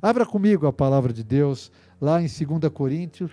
[0.00, 3.30] Abra comigo a palavra de Deus lá em 2 Coríntios,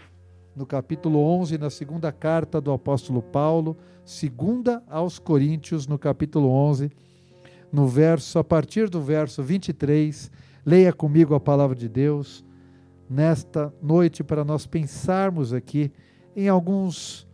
[0.56, 6.90] no capítulo 11, na segunda carta do apóstolo Paulo, segunda aos Coríntios, no capítulo 11,
[7.72, 10.32] no verso a partir do verso 23.
[10.66, 12.46] Leia comigo a palavra de Deus
[13.10, 15.92] nesta noite para nós pensarmos aqui
[16.34, 17.28] em alguns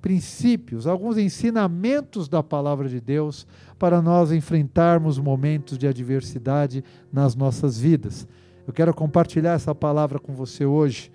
[0.00, 3.46] princípios, alguns ensinamentos da palavra de Deus
[3.78, 8.26] para nós enfrentarmos momentos de adversidade nas nossas vidas.
[8.72, 11.12] Eu quero compartilhar essa palavra com você hoje.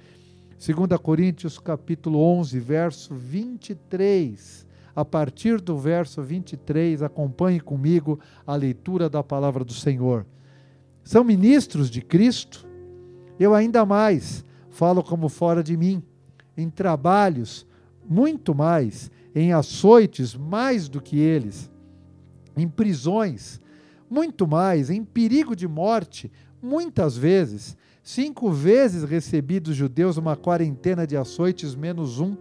[0.64, 4.64] 2 Coríntios capítulo 11, verso 23.
[4.96, 10.24] A partir do verso 23, acompanhe comigo a leitura da palavra do Senhor.
[11.04, 12.64] São ministros de Cristo?
[13.40, 16.04] Eu ainda mais falo como fora de mim,
[16.56, 17.66] em trabalhos,
[18.08, 21.72] muito mais, em açoites, mais do que eles,
[22.56, 23.60] em prisões,
[24.08, 27.78] muito mais, em perigo de morte, muitas vezes.
[28.04, 32.36] Cinco vezes recebi dos judeus uma quarentena de açoites menos um.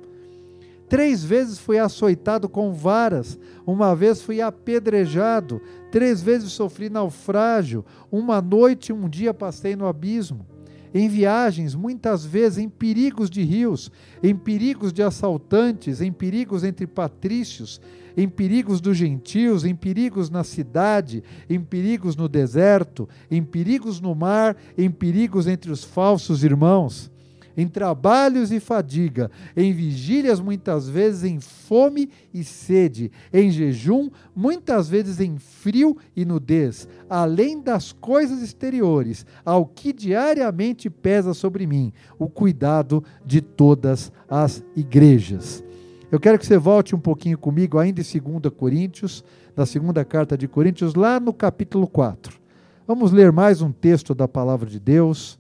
[0.89, 8.41] Três vezes fui açoitado com varas, uma vez fui apedrejado, três vezes sofri naufrágio, uma
[8.41, 10.47] noite e um dia passei no abismo
[10.95, 13.91] em viagens, muitas vezes em perigos de rios,
[14.23, 17.81] em perigos de assaltantes, em perigos entre patrícios,
[18.17, 24.15] em perigos dos gentios, em perigos na cidade, em perigos no deserto, em perigos no
[24.15, 27.11] mar, em perigos entre os falsos irmãos
[27.57, 34.89] em trabalhos e fadiga, em vigílias muitas vezes em fome e sede, em jejum muitas
[34.89, 41.93] vezes em frio e nudez, além das coisas exteriores, ao que diariamente pesa sobre mim,
[42.19, 45.65] o cuidado de todas as igrejas.
[46.11, 49.25] Eu quero que você volte um pouquinho comigo, ainda em 2 Coríntios,
[49.57, 52.39] na segunda carta de Coríntios, lá no capítulo 4.
[52.87, 55.37] Vamos ler mais um texto da palavra de Deus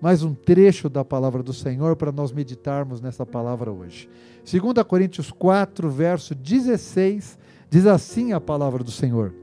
[0.00, 4.08] mais um trecho da palavra do Senhor para nós meditarmos nessa palavra hoje.
[4.50, 7.38] 2 Coríntios 4, verso 16,
[7.70, 9.34] diz assim a palavra do Senhor: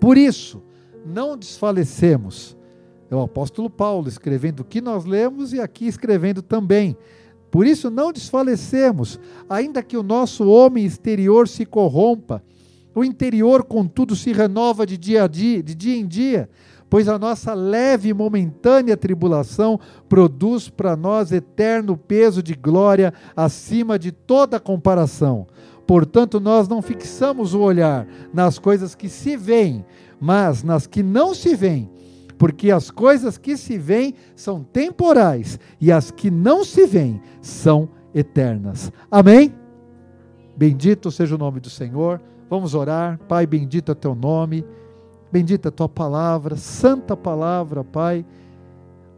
[0.00, 0.62] Por isso,
[1.06, 2.56] não desfalecemos.
[3.10, 6.96] É o apóstolo Paulo escrevendo o que nós lemos e aqui escrevendo também.
[7.50, 12.42] Por isso, não desfalecemos, ainda que o nosso homem exterior se corrompa,
[12.92, 16.48] o interior, contudo, se renova de dia, a dia, de dia em dia
[16.94, 23.98] pois a nossa leve e momentânea tribulação produz para nós eterno peso de glória acima
[23.98, 25.44] de toda comparação.
[25.88, 29.84] Portanto, nós não fixamos o olhar nas coisas que se veem,
[30.20, 31.90] mas nas que não se veem,
[32.38, 37.88] porque as coisas que se veem são temporais e as que não se veem são
[38.14, 38.92] eternas.
[39.10, 39.52] Amém?
[40.56, 42.20] Bendito seja o nome do Senhor.
[42.48, 43.18] Vamos orar.
[43.26, 44.64] Pai, bendito é teu nome.
[45.34, 48.24] Bendita a tua palavra, santa palavra, Pai.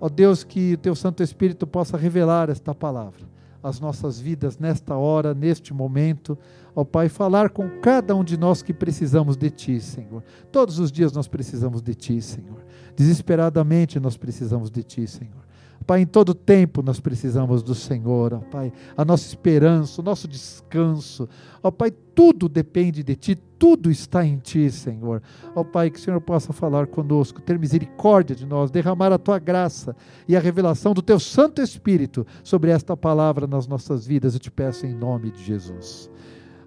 [0.01, 3.21] Ó Deus, que o teu Santo Espírito possa revelar esta palavra
[3.63, 6.39] às nossas vidas nesta hora, neste momento.
[6.75, 10.25] Ó Pai, falar com cada um de nós que precisamos de Ti, Senhor.
[10.51, 12.65] Todos os dias nós precisamos de Ti, Senhor.
[12.97, 15.46] Desesperadamente nós precisamos de Ti, Senhor.
[15.85, 20.27] Pai, em todo tempo nós precisamos do Senhor, ó Pai, a nossa esperança, o nosso
[20.27, 21.29] descanso,
[21.63, 25.23] ó Pai, tudo depende de Ti, tudo está em Ti, Senhor.
[25.55, 29.39] Ó Pai, que o Senhor possa falar conosco, ter misericórdia de nós, derramar a Tua
[29.39, 29.95] graça
[30.27, 34.51] e a revelação do Teu Santo Espírito sobre esta palavra nas nossas vidas, eu te
[34.51, 36.11] peço em nome de Jesus.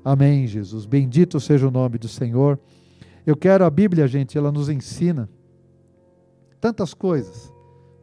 [0.04, 0.86] Amém, Jesus.
[0.86, 2.60] Bendito seja o nome do Senhor.
[3.26, 5.30] Eu quero a Bíblia, gente, ela nos ensina
[6.60, 7.54] tantas coisas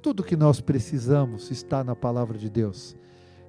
[0.07, 2.97] tudo que nós precisamos está na palavra de Deus.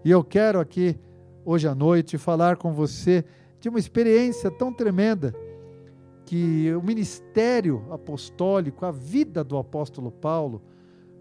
[0.04, 1.00] E eu quero aqui,
[1.46, 3.24] hoje à noite, falar com você
[3.60, 5.36] de uma experiência tão tremenda
[6.26, 10.64] que o ministério apostólico, a vida do apóstolo Paulo,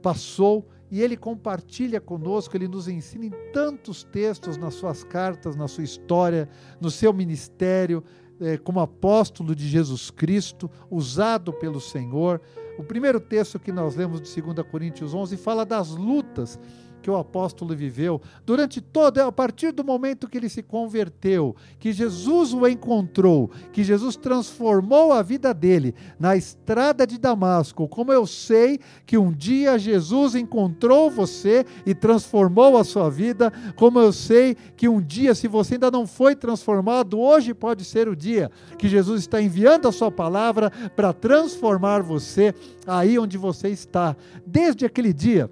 [0.01, 5.69] passou e ele compartilha conosco, ele nos ensina em tantos textos nas suas cartas, na
[5.69, 6.49] sua história,
[6.81, 8.03] no seu ministério,
[8.41, 12.41] eh, como apóstolo de Jesus Cristo, usado pelo Senhor.
[12.79, 16.59] O primeiro texto que nós lemos de 2 Coríntios 11 fala das lutas
[17.03, 21.93] que o apóstolo viveu durante todo, a partir do momento que ele se converteu, que
[21.93, 27.89] Jesus o encontrou, que Jesus transformou a vida dele na estrada de Damasco.
[27.89, 34.01] Como eu sei que um dia Jesus encontrou você e transformou a sua vida, como
[34.01, 38.17] eu sei que um dia, se você ainda não foi transformado, hoje pode ser o
[38.17, 42.55] dia que Jesus está enviando a sua palavra para transformar você
[42.87, 44.17] aí onde você está.
[44.47, 45.51] Desde aquele dia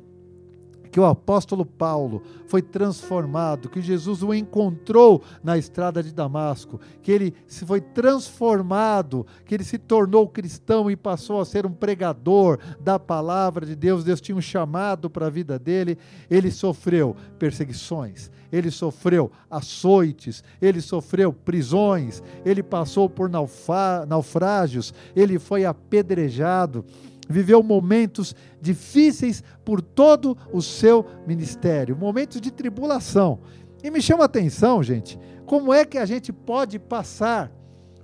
[0.94, 7.10] que o apóstolo Paulo foi transformado, que Jesus o encontrou na estrada de Damasco, que
[7.10, 12.60] ele se foi transformado, que ele se tornou cristão e passou a ser um pregador
[12.78, 14.04] da palavra de Deus.
[14.04, 15.98] Deus tinha um chamado para a vida dele.
[16.30, 25.64] Ele sofreu perseguições, ele sofreu açoites, ele sofreu prisões, ele passou por naufrágios, ele foi
[25.64, 26.84] apedrejado
[27.28, 33.40] viveu momentos difíceis por todo o seu ministério, momentos de tribulação.
[33.82, 37.50] E me chama a atenção, gente, como é que a gente pode passar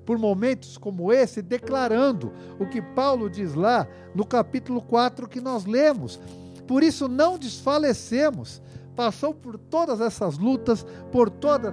[0.05, 5.65] por momentos como esse declarando o que Paulo diz lá no capítulo 4 que nós
[5.65, 6.19] lemos.
[6.67, 8.61] Por isso não desfalecemos.
[8.97, 11.73] Passou por todas essas lutas, por todas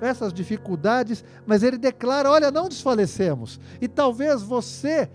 [0.00, 3.58] essas dificuldades, mas ele declara: olha, não desfalecemos.
[3.80, 5.10] E talvez você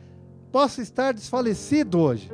[0.57, 2.31] possa estar desfalecido hoje.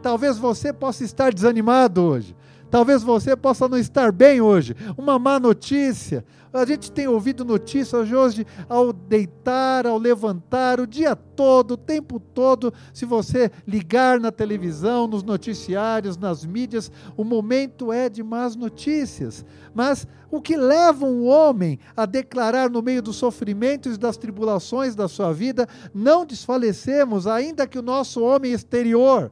[0.00, 2.36] Talvez você possa estar desanimado hoje.
[2.74, 4.74] Talvez você possa não estar bem hoje.
[4.98, 6.24] Uma má notícia.
[6.52, 12.18] A gente tem ouvido notícias hoje ao deitar, ao levantar, o dia todo, o tempo
[12.18, 12.74] todo.
[12.92, 19.44] Se você ligar na televisão, nos noticiários, nas mídias, o momento é de más notícias.
[19.72, 24.96] Mas o que leva um homem a declarar no meio dos sofrimentos e das tribulações
[24.96, 29.30] da sua vida, não desfalecemos, ainda que o nosso homem exterior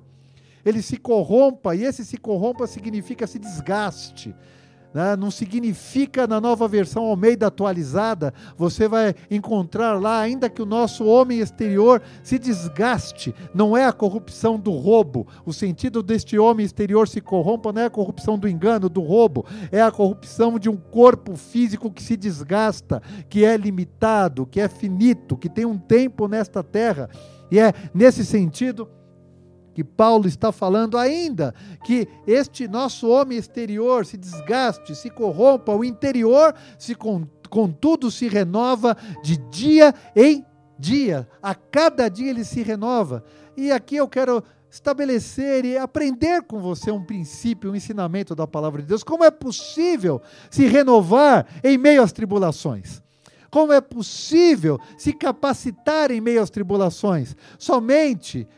[0.64, 4.34] ele se corrompa, e esse se corrompa significa se desgaste.
[4.92, 5.16] Né?
[5.16, 11.04] Não significa na nova versão Almeida atualizada, você vai encontrar lá, ainda que o nosso
[11.06, 15.26] homem exterior se desgaste, não é a corrupção do roubo.
[15.46, 19.46] O sentido deste homem exterior se corrompa não é a corrupção do engano, do roubo,
[19.70, 24.68] é a corrupção de um corpo físico que se desgasta, que é limitado, que é
[24.68, 27.08] finito, que tem um tempo nesta terra.
[27.50, 28.88] E é nesse sentido
[29.74, 31.54] que Paulo está falando ainda,
[31.84, 38.96] que este nosso homem exterior se desgaste, se corrompa, o interior se contudo se renova
[39.22, 40.44] de dia em
[40.78, 43.24] dia, a cada dia ele se renova.
[43.56, 48.80] E aqui eu quero estabelecer e aprender com você um princípio, um ensinamento da palavra
[48.80, 49.04] de Deus.
[49.04, 53.02] Como é possível se renovar em meio às tribulações?
[53.50, 57.36] Como é possível se capacitar em meio às tribulações?
[57.58, 58.48] Somente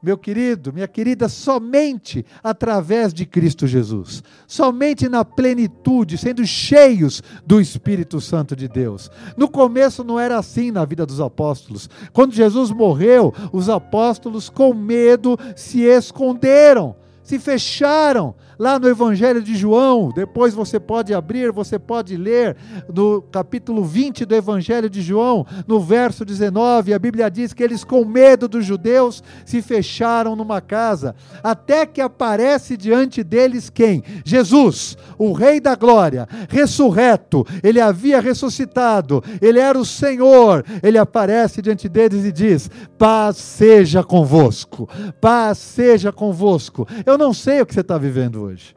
[0.00, 7.60] meu querido, minha querida, somente através de Cristo Jesus, somente na plenitude, sendo cheios do
[7.60, 9.10] Espírito Santo de Deus.
[9.36, 11.90] No começo não era assim na vida dos apóstolos.
[12.12, 19.54] Quando Jesus morreu, os apóstolos, com medo, se esconderam, se fecharam lá no Evangelho de
[19.54, 20.10] João.
[20.14, 22.56] Depois você pode abrir, você pode ler
[22.92, 26.92] no capítulo 20 do Evangelho de João, no verso 19.
[26.92, 32.00] A Bíblia diz que eles, com medo dos judeus, se fecharam numa casa, até que
[32.00, 34.02] aparece diante deles quem?
[34.24, 37.46] Jesus, o Rei da Glória, ressurreto.
[37.62, 40.64] Ele havia ressuscitado, ele era o Senhor.
[40.82, 44.88] Ele aparece diante deles e diz: Paz seja convosco,
[45.20, 46.86] paz seja convosco.
[47.04, 48.74] Eu não sei o que você está vivendo hoje.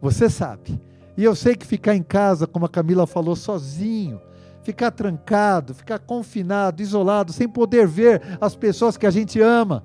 [0.00, 0.80] Você sabe.
[1.16, 4.20] E eu sei que ficar em casa, como a Camila falou, sozinho,
[4.62, 9.84] ficar trancado, ficar confinado, isolado, sem poder ver as pessoas que a gente ama,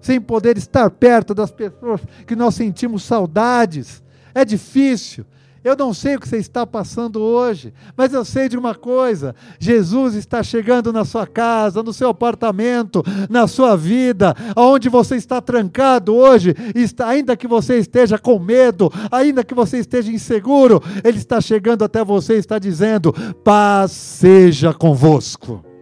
[0.00, 4.02] sem poder estar perto das pessoas que nós sentimos saudades,
[4.34, 5.24] é difícil.
[5.64, 9.34] Eu não sei o que você está passando hoje, mas eu sei de uma coisa:
[9.58, 15.40] Jesus está chegando na sua casa, no seu apartamento, na sua vida, aonde você está
[15.40, 21.16] trancado hoje, está, ainda que você esteja com medo, ainda que você esteja inseguro, Ele
[21.16, 23.10] está chegando até você e está dizendo:
[23.42, 25.73] paz seja convosco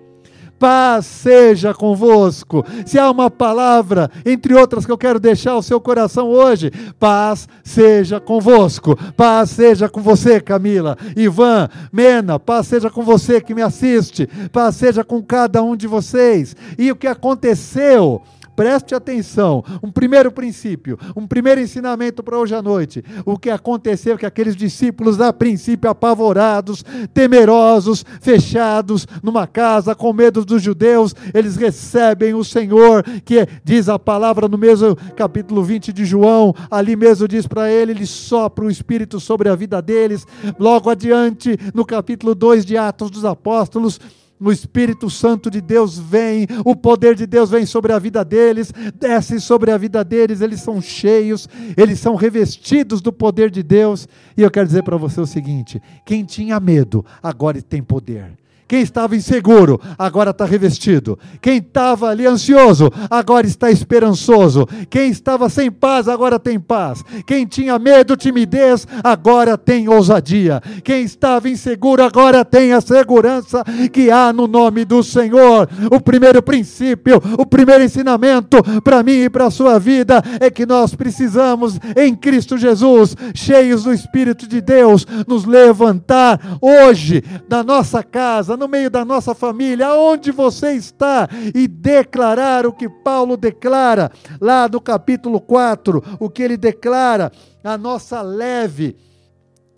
[0.62, 2.64] paz seja convosco.
[2.86, 7.48] Se há uma palavra, entre outras, que eu quero deixar ao seu coração hoje, paz
[7.64, 8.96] seja convosco.
[9.16, 14.76] Paz seja com você, Camila, Ivan, Mena, paz seja com você que me assiste, paz
[14.76, 16.54] seja com cada um de vocês.
[16.78, 18.22] E o que aconteceu?
[18.54, 19.64] Preste atenção.
[19.82, 23.02] Um primeiro princípio, um primeiro ensinamento para hoje à noite.
[23.24, 30.12] O que aconteceu é que aqueles discípulos, a princípio, apavorados, temerosos, fechados numa casa, com
[30.12, 35.92] medo dos judeus, eles recebem o Senhor, que diz a palavra no mesmo capítulo 20
[35.92, 40.26] de João, ali mesmo diz para ele, ele sopra o Espírito sobre a vida deles.
[40.58, 43.98] Logo adiante, no capítulo 2 de Atos dos Apóstolos,
[44.42, 48.72] o Espírito Santo de Deus vem, o poder de Deus vem sobre a vida deles,
[48.98, 54.08] desce sobre a vida deles, eles são cheios, eles são revestidos do poder de Deus.
[54.36, 58.41] E eu quero dizer para você o seguinte: quem tinha medo, agora tem poder.
[58.72, 61.18] Quem estava inseguro, agora está revestido.
[61.42, 64.66] Quem estava ali ansioso, agora está esperançoso.
[64.88, 67.04] Quem estava sem paz, agora tem paz.
[67.26, 70.62] Quem tinha medo, timidez, agora tem ousadia.
[70.82, 73.62] Quem estava inseguro, agora tem a segurança
[73.92, 75.68] que há no nome do Senhor.
[75.94, 80.64] O primeiro princípio, o primeiro ensinamento para mim e para a sua vida é que
[80.64, 88.02] nós precisamos, em Cristo Jesus, cheios do Espírito de Deus, nos levantar hoje na nossa
[88.02, 94.08] casa, no meio da nossa família, aonde você está, e declarar o que Paulo declara
[94.40, 97.32] lá no capítulo 4, o que ele declara,
[97.64, 98.96] a nossa leve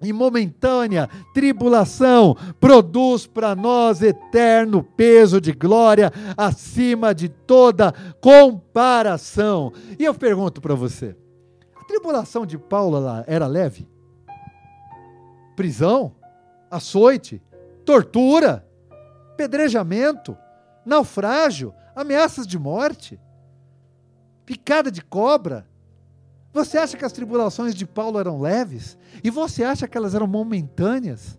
[0.02, 9.72] e momentânea tribulação produz para nós eterno peso de glória acima de toda comparação.
[9.98, 11.16] E eu pergunto para você:
[11.74, 13.88] a tribulação de Paulo era leve?
[15.56, 16.12] Prisão?
[16.70, 17.40] Açoite?
[17.86, 18.66] Tortura?
[19.36, 20.36] Pedrejamento?
[20.84, 21.74] Naufrágio?
[21.94, 23.20] Ameaças de morte?
[24.44, 25.66] Picada de cobra?
[26.52, 28.96] Você acha que as tribulações de Paulo eram leves?
[29.22, 31.38] E você acha que elas eram momentâneas?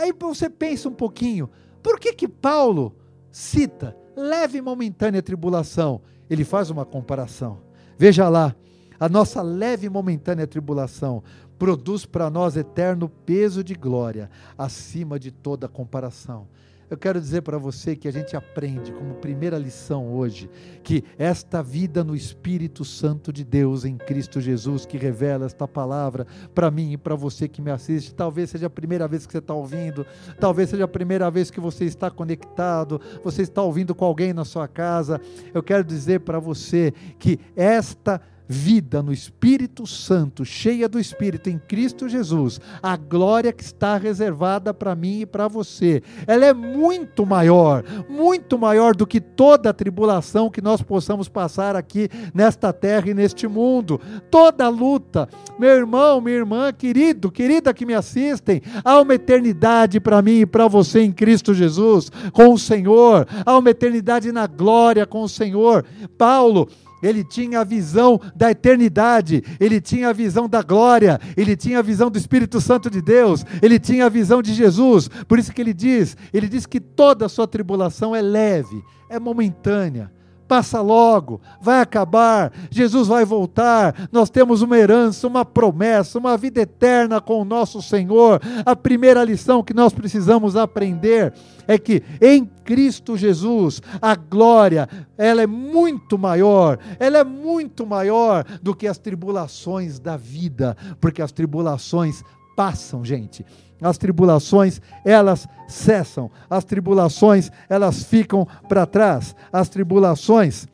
[0.00, 1.50] Aí você pensa um pouquinho,
[1.82, 2.96] por que que Paulo
[3.30, 6.00] cita leve e momentânea tribulação?
[6.30, 7.60] Ele faz uma comparação.
[7.98, 8.54] Veja lá,
[8.98, 11.22] a nossa leve e momentânea tribulação
[11.58, 16.48] produz para nós eterno peso de glória, acima de toda comparação.
[16.94, 20.48] Eu quero dizer para você que a gente aprende como primeira lição hoje
[20.84, 26.24] que esta vida no Espírito Santo de Deus em Cristo Jesus, que revela esta palavra
[26.54, 29.38] para mim e para você que me assiste, talvez seja a primeira vez que você
[29.38, 30.06] está ouvindo,
[30.38, 34.44] talvez seja a primeira vez que você está conectado, você está ouvindo com alguém na
[34.44, 35.20] sua casa.
[35.52, 41.58] Eu quero dizer para você que esta vida no Espírito Santo, cheia do Espírito em
[41.58, 47.24] Cristo Jesus, a glória que está reservada para mim e para você, ela é muito
[47.24, 53.10] maior, muito maior do que toda a tribulação que nós possamos passar aqui nesta terra
[53.10, 54.00] e neste mundo.
[54.30, 60.20] Toda luta, meu irmão, minha irmã, querido, querida que me assistem, há uma eternidade para
[60.20, 65.06] mim e para você em Cristo Jesus, com o Senhor, há uma eternidade na glória
[65.06, 65.84] com o Senhor.
[66.18, 66.68] Paulo,
[67.06, 71.82] ele tinha a visão da eternidade, ele tinha a visão da glória, ele tinha a
[71.82, 75.08] visão do Espírito Santo de Deus, ele tinha a visão de Jesus.
[75.28, 79.18] Por isso que ele diz, ele diz que toda a sua tribulação é leve, é
[79.18, 80.10] momentânea
[80.46, 86.60] passa logo, vai acabar, Jesus vai voltar, nós temos uma herança, uma promessa, uma vida
[86.60, 88.40] eterna com o nosso Senhor.
[88.64, 91.32] A primeira lição que nós precisamos aprender
[91.66, 98.44] é que em Cristo Jesus a glória, ela é muito maior, ela é muito maior
[98.62, 102.22] do que as tribulações da vida, porque as tribulações
[102.54, 103.44] passam, gente.
[103.80, 106.30] As tribulações, elas cessam.
[106.48, 109.34] As tribulações, elas ficam para trás.
[109.52, 110.66] As tribulações,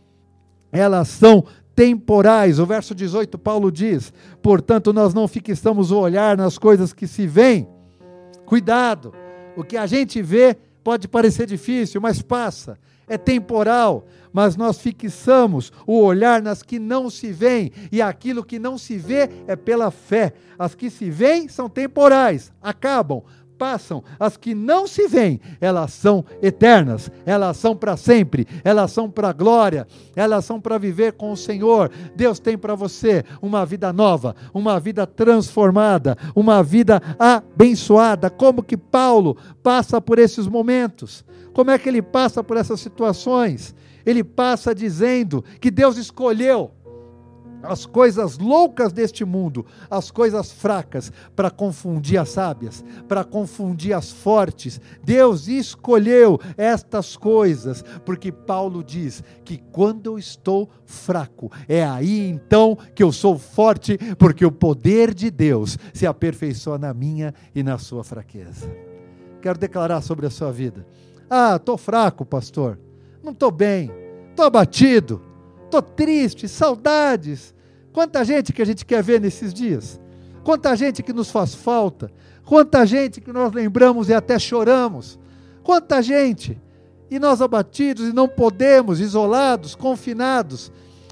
[0.71, 2.59] elas são temporais.
[2.59, 7.27] O verso 18, Paulo diz: Portanto, nós não fixamos o olhar nas coisas que se
[7.27, 7.67] veem.
[8.45, 9.13] Cuidado,
[9.57, 12.79] o que a gente vê pode parecer difícil, mas passa
[13.11, 18.59] é temporal, mas nós fixamos o olhar nas que não se veem, e aquilo que
[18.59, 20.33] não se vê é pela fé.
[20.59, 23.23] As que se veem são temporais, acabam,
[23.61, 29.11] passam, as que não se veem, elas são eternas, elas são para sempre, elas são
[29.11, 31.91] para a glória, elas são para viver com o Senhor.
[32.17, 38.31] Deus tem para você uma vida nova, uma vida transformada, uma vida abençoada.
[38.31, 41.23] Como que Paulo passa por esses momentos?
[41.53, 43.75] Como é que ele passa por essas situações?
[44.05, 46.73] Ele passa dizendo que Deus escolheu
[47.63, 54.11] as coisas loucas deste mundo, as coisas fracas, para confundir as sábias, para confundir as
[54.11, 54.81] fortes.
[55.05, 62.77] Deus escolheu estas coisas, porque Paulo diz que quando eu estou fraco, é aí então
[62.95, 67.79] que eu sou forte, porque o poder de Deus se aperfeiçoa na minha e na
[67.79, 68.71] sua fraqueza.
[69.43, 70.87] Quero declarar sobre a sua vida.
[71.29, 72.79] Ah, estou fraco, pastor.
[73.23, 73.91] Não estou bem.
[74.31, 75.23] Estou abatido.
[75.65, 76.49] Estou triste.
[76.49, 77.55] Saudades.
[77.93, 80.01] Quanta gente que a gente quer ver nesses dias.
[80.45, 82.11] Quanta gente que nos faz falta.
[82.45, 85.19] Quanta gente que nós lembramos e até choramos.
[85.63, 86.61] Quanta gente.
[87.11, 90.71] E nós abatidos e não podemos, isolados, confinados.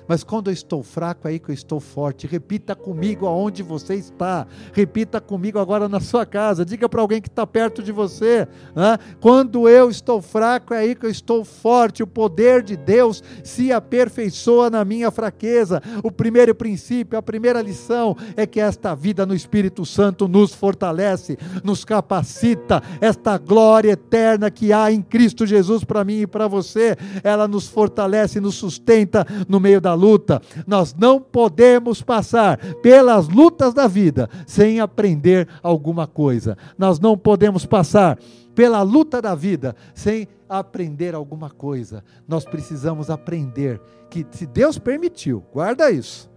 [0.08, 2.26] Mas quando eu estou fraco, é aí que eu estou forte.
[2.26, 4.46] Repita comigo aonde você está.
[4.72, 6.64] Repita comigo agora na sua casa.
[6.64, 8.48] Diga para alguém que está perto de você.
[8.74, 8.98] Né?
[9.20, 12.02] Quando eu estou fraco, é aí que eu estou forte.
[12.02, 15.82] O poder de Deus se aperfeiçoa na minha fraqueza.
[16.02, 21.36] O primeiro princípio, a primeira lição é que esta vida no Espírito Santo nos fortalece,
[21.62, 22.82] nos capacita.
[23.00, 27.68] Esta glória eterna que há em Cristo Jesus para mim e para você, ela nos
[27.68, 30.40] fortalece, nos sustenta no meio da luta.
[30.66, 36.56] Nós não podemos passar pelas lutas da vida sem aprender alguma coisa.
[36.78, 38.18] Nós não podemos passar
[38.54, 42.02] pela luta da vida sem aprender alguma coisa.
[42.26, 46.30] Nós precisamos aprender que, se Deus permitiu, guarda isso,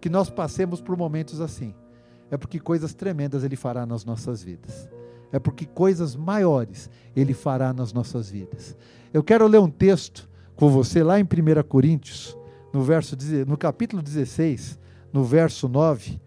[0.00, 1.74] que nós passemos por momentos assim,
[2.30, 4.88] é porque coisas tremendas Ele fará nas nossas vidas.
[5.32, 8.76] É porque coisas maiores Ele fará nas nossas vidas.
[9.12, 11.26] Eu quero ler um texto com você lá em 1
[11.68, 12.36] Coríntios,
[12.72, 14.78] no, verso, no capítulo 16,
[15.12, 16.20] no verso 9.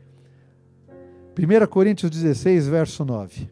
[1.38, 3.50] 1 Coríntios 16, verso 9.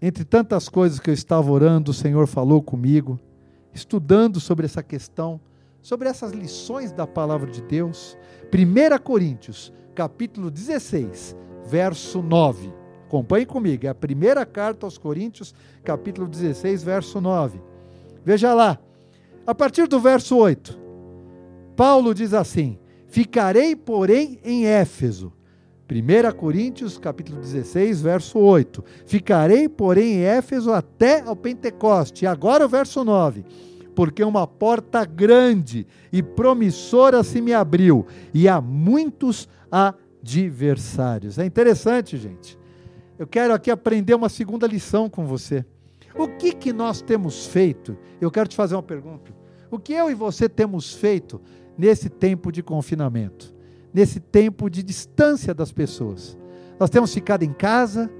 [0.00, 3.18] Entre tantas coisas que eu estava orando, o Senhor falou comigo,
[3.72, 5.40] estudando sobre essa questão,
[5.80, 8.16] sobre essas lições da palavra de Deus.
[8.52, 12.72] 1 Coríntios, capítulo 16, verso 9.
[13.06, 15.54] Acompanhe comigo, é a primeira carta aos Coríntios,
[15.84, 17.60] capítulo 16, verso 9.
[18.24, 18.78] Veja lá,
[19.46, 20.78] a partir do verso 8,
[21.76, 25.32] Paulo diz assim: Ficarei, porém, em Éfeso.
[25.90, 28.82] 1 Coríntios, capítulo 16, verso 8.
[29.04, 32.24] Ficarei, porém, em Éfeso até ao Pentecoste.
[32.24, 33.44] E agora o verso 9.
[33.94, 41.38] Porque uma porta grande e promissora se me abriu, e há muitos adversários.
[41.38, 42.58] É interessante, gente.
[43.18, 45.64] Eu quero aqui aprender uma segunda lição com você.
[46.16, 47.96] O que, que nós temos feito?
[48.20, 49.32] Eu quero te fazer uma pergunta.
[49.70, 51.40] O que eu e você temos feito
[51.76, 53.54] nesse tempo de confinamento?
[53.92, 56.36] Nesse tempo de distância das pessoas?
[56.78, 58.10] Nós temos ficado em casa,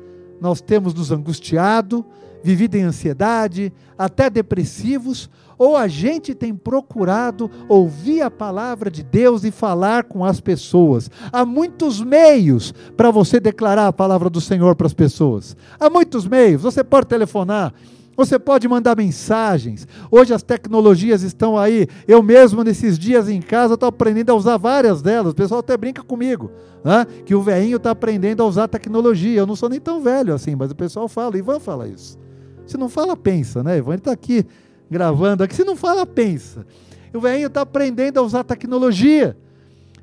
[0.41, 2.05] nós temos nos angustiado,
[2.43, 5.31] vivido em ansiedade, até depressivos,
[5.63, 11.09] ou a gente tem procurado ouvir a palavra de Deus e falar com as pessoas.
[11.33, 15.57] Há muitos meios para você declarar a palavra do Senhor para as pessoas.
[15.79, 16.63] Há muitos meios.
[16.63, 17.73] Você pode telefonar.
[18.17, 19.87] Você pode mandar mensagens.
[20.11, 21.87] Hoje as tecnologias estão aí.
[22.09, 25.31] Eu mesmo, nesses dias em casa, estou aprendendo a usar várias delas.
[25.31, 26.51] O pessoal até brinca comigo,
[26.85, 27.07] né?
[27.25, 29.39] que o velhinho está aprendendo a usar tecnologia.
[29.39, 31.39] Eu não sou nem tão velho assim, mas o pessoal fala.
[31.39, 32.19] Ivan fala isso.
[32.67, 33.79] Se não fala, pensa, né?
[33.79, 34.45] Ivan está aqui
[34.93, 35.57] gravando aqui.
[35.57, 36.65] Se não fala, pensa.
[37.13, 39.37] O velhinho está aprendendo a usar tecnologia.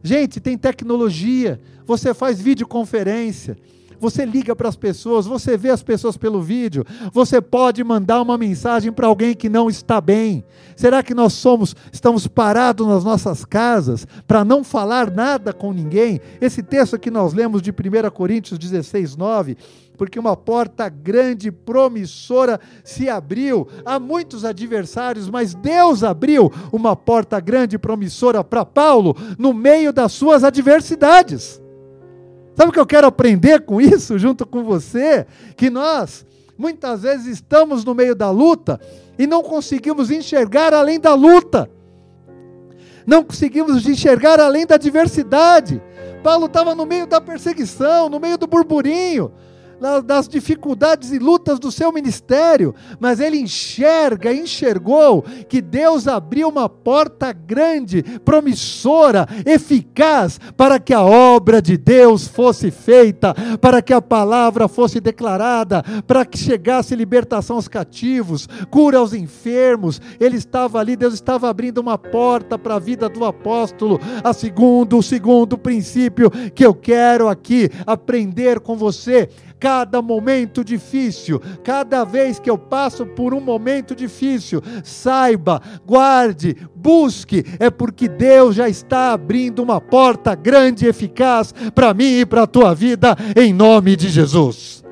[0.04, 1.60] Gente, tem tecnologia.
[1.86, 3.58] Você faz videoconferência
[4.00, 8.38] você liga para as pessoas, você vê as pessoas pelo vídeo, você pode mandar uma
[8.38, 10.44] mensagem para alguém que não está bem.
[10.76, 16.22] Será que nós somos, estamos parados nas nossas casas para não falar nada com ninguém?
[16.40, 19.58] Esse texto que nós lemos de 1 Coríntios 16, 9
[20.00, 23.68] porque uma porta grande, promissora se abriu.
[23.84, 30.14] Há muitos adversários, mas Deus abriu uma porta grande, promissora para Paulo no meio das
[30.14, 31.62] suas adversidades.
[32.60, 35.26] Sabe o que eu quero aprender com isso, junto com você?
[35.56, 36.26] Que nós,
[36.58, 38.78] muitas vezes, estamos no meio da luta
[39.18, 41.72] e não conseguimos enxergar além da luta,
[43.08, 45.82] não conseguimos enxergar além da adversidade.
[46.22, 49.32] Paulo estava no meio da perseguição, no meio do burburinho,
[50.04, 56.68] das dificuldades e lutas do seu ministério, mas ele enxerga, enxergou que Deus abriu uma
[56.68, 64.02] porta grande, promissora, eficaz, para que a obra de Deus fosse feita, para que a
[64.02, 70.02] palavra fosse declarada, para que chegasse libertação aos cativos, cura aos enfermos.
[70.20, 74.00] Ele estava ali, Deus estava abrindo uma porta para a vida do apóstolo.
[74.24, 79.30] A segundo, o segundo princípio que eu quero aqui aprender com você
[79.70, 87.46] cada momento difícil, cada vez que eu passo por um momento difícil, saiba, guarde, busque,
[87.60, 92.44] é porque Deus já está abrindo uma porta grande e eficaz para mim e para
[92.44, 94.84] a tua vida, em nome de Jesus.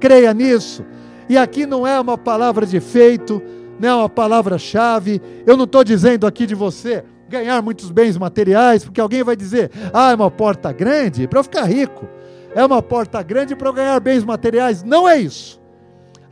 [0.00, 0.82] Creia nisso.
[1.28, 3.42] E aqui não é uma palavra de efeito,
[3.78, 5.20] não é uma palavra-chave.
[5.44, 9.70] Eu não estou dizendo aqui de você ganhar muitos bens materiais, porque alguém vai dizer,
[9.92, 12.08] ah, é uma porta grande para eu ficar rico
[12.54, 14.82] é uma porta grande para ganhar bens materiais.
[14.82, 15.61] Não é isso.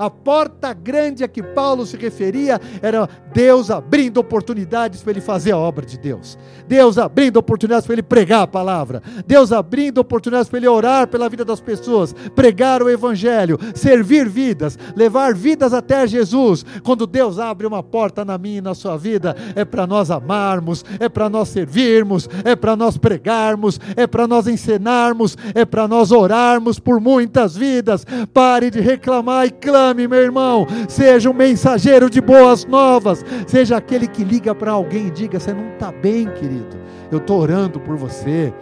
[0.01, 5.53] A porta grande a que Paulo se referia era Deus abrindo oportunidades para ele fazer
[5.53, 6.39] a obra de Deus.
[6.67, 9.03] Deus abrindo oportunidades para ele pregar a palavra.
[9.27, 14.79] Deus abrindo oportunidades para ele orar pela vida das pessoas, pregar o evangelho, servir vidas,
[14.97, 16.65] levar vidas até Jesus.
[16.83, 20.83] Quando Deus abre uma porta na minha e na sua vida, é para nós amarmos,
[20.99, 26.11] é para nós servirmos, é para nós pregarmos, é para nós ensinarmos, é para nós
[26.11, 28.07] orarmos por muitas vidas.
[28.33, 30.67] Pare de reclamar e clame meu irmão.
[30.89, 33.25] Seja um mensageiro de boas novas.
[33.47, 36.79] Seja aquele que liga para alguém e diga: Você não está bem, querido.
[37.11, 38.53] Eu estou orando por você.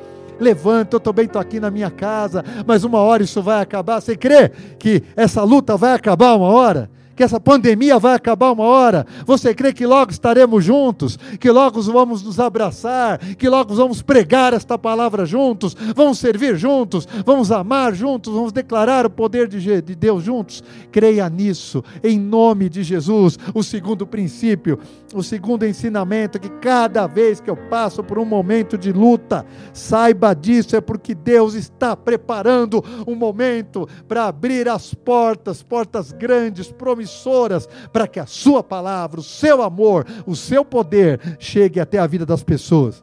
[0.40, 4.00] Levanta, eu também estou aqui na minha casa, mas uma hora isso vai acabar.
[4.00, 6.88] Você crê que essa luta vai acabar uma hora?
[7.18, 9.04] Que essa pandemia vai acabar uma hora.
[9.26, 14.54] Você crê que logo estaremos juntos, que logo vamos nos abraçar, que logo vamos pregar
[14.54, 20.22] esta palavra juntos, vamos servir juntos, vamos amar juntos, vamos declarar o poder de Deus
[20.22, 20.62] juntos?
[20.92, 23.36] Creia nisso, em nome de Jesus.
[23.52, 24.78] O segundo princípio,
[25.12, 29.44] o segundo ensinamento é que cada vez que eu passo por um momento de luta,
[29.72, 36.70] saiba disso, é porque Deus está preparando um momento para abrir as portas, portas grandes,
[37.08, 42.06] promissoras para que a sua palavra, o seu amor, o seu poder chegue até a
[42.06, 43.02] vida das pessoas.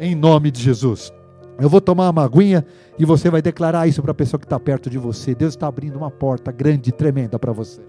[0.00, 1.12] Em nome de Jesus.
[1.60, 2.64] Eu vou tomar uma aguinha
[2.98, 5.34] e você vai declarar isso para a pessoa que está perto de você.
[5.34, 7.82] Deus está abrindo uma porta grande e tremenda para você.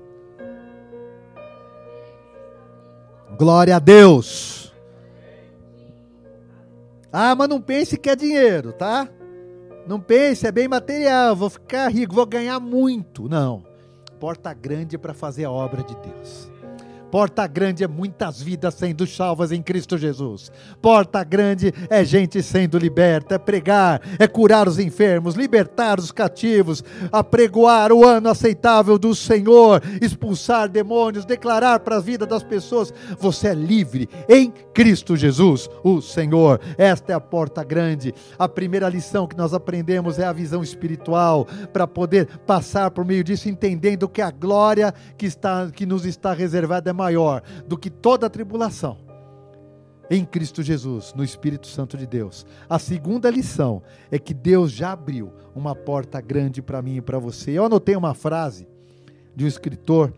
[3.37, 4.73] Glória a Deus.
[7.11, 9.07] Ah, mas não pense que é dinheiro, tá?
[9.87, 13.27] Não pense, é bem material, vou ficar rico, vou ganhar muito.
[13.29, 13.68] Não
[14.19, 16.51] porta grande para fazer a obra de Deus.
[17.11, 20.51] Porta grande é muitas vidas sendo salvas em Cristo Jesus.
[20.81, 26.83] Porta grande é gente sendo liberta, é pregar, é curar os enfermos, libertar os cativos,
[27.11, 33.49] apregoar o ano aceitável do Senhor, expulsar demônios, declarar para a vida das pessoas: você
[33.49, 36.61] é livre em Cristo Jesus, o Senhor.
[36.77, 38.13] Esta é a porta grande.
[38.37, 43.23] A primeira lição que nós aprendemos é a visão espiritual para poder passar por meio
[43.23, 47.89] disso entendendo que a glória que está que nos está reservada é maior do que
[47.89, 48.97] toda a tribulação
[50.09, 52.45] em Cristo Jesus, no Espírito Santo de Deus.
[52.67, 53.81] A segunda lição
[54.11, 57.51] é que Deus já abriu uma porta grande para mim e para você.
[57.51, 58.67] Eu anotei uma frase
[59.35, 60.11] de um escritor,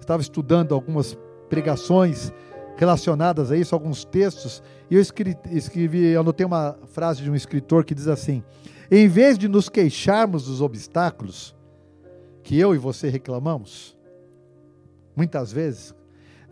[0.00, 1.16] estava estudando algumas
[1.48, 2.32] pregações
[2.76, 7.84] relacionadas a isso, alguns textos, e eu escrevi, escrevi anotei uma frase de um escritor
[7.84, 8.42] que diz assim:
[8.90, 11.54] em vez de nos queixarmos dos obstáculos
[12.42, 13.96] que eu e você reclamamos,
[15.14, 15.94] muitas vezes,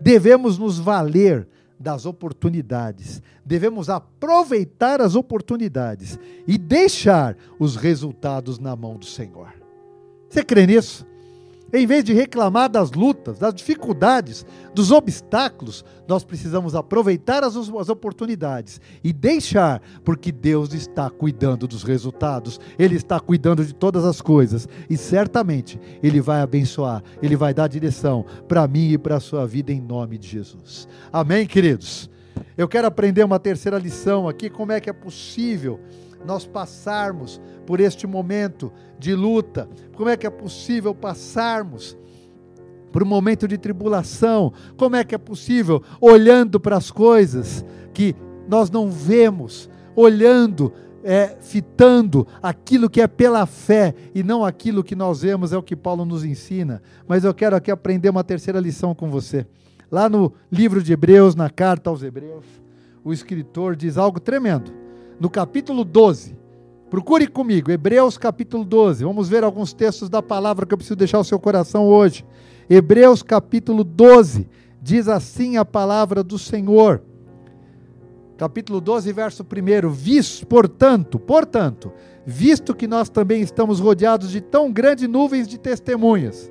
[0.01, 1.47] devemos nos valer
[1.79, 9.55] das oportunidades, devemos aproveitar as oportunidades e deixar os resultados na mão do Senhor.
[10.29, 11.07] Você crê nisso?
[11.73, 17.89] Em vez de reclamar das lutas, das dificuldades, dos obstáculos, nós precisamos aproveitar as, as,
[17.91, 24.23] oportunidades e deixar, porque Deus está cuidando dos resultados, Ele está cuidando de todas as
[24.23, 29.21] coisas e certamente Ele vai abençoar, Ele vai dar direção para mim e para a
[29.21, 30.89] sua vida em nome de Jesus.
[31.13, 32.09] Amém, queridos?
[32.57, 35.79] Eu quero aprender uma terceira lição aqui: como é que é possível
[36.25, 39.69] nós passarmos por este momento de luta?
[39.97, 41.97] Como é que é possível passarmos
[42.93, 44.53] por um momento de tribulação?
[44.77, 48.15] Como é que é possível, olhando para as coisas que
[48.49, 50.73] nós não vemos, olhando,
[51.05, 55.63] é, fitando aquilo que é pela fé e não aquilo que nós vemos, é o
[55.63, 56.83] que Paulo nos ensina.
[57.07, 59.47] Mas eu quero aqui aprender uma terceira lição com você.
[59.91, 62.45] Lá no livro de Hebreus, na carta aos Hebreus,
[63.03, 64.78] o escritor diz algo tremendo
[65.21, 66.37] no capítulo 12.
[66.91, 69.05] Procure comigo, Hebreus capítulo 12.
[69.05, 72.25] Vamos ver alguns textos da palavra que eu preciso deixar o seu coração hoje.
[72.69, 74.49] Hebreus capítulo 12.
[74.81, 77.03] Diz assim a palavra do Senhor.
[78.39, 79.91] Capítulo 12, verso 1.
[79.91, 81.93] Visto, portanto, portanto,
[82.25, 86.51] visto que nós também estamos rodeados de tão grandes nuvens de testemunhas,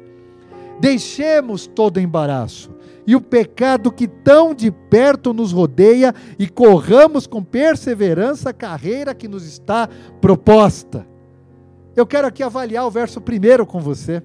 [0.79, 2.76] deixemos todo embaraço
[3.07, 9.15] e o pecado que tão de perto nos rodeia e corramos com perseverança a carreira
[9.15, 9.87] que nos está
[10.19, 11.07] proposta.
[11.95, 14.21] Eu quero aqui avaliar o verso primeiro com você.